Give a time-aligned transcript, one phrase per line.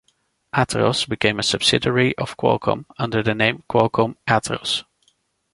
[0.51, 4.83] Atheros became a subsidiary of Qualcomm under the name Qualcomm Atheros.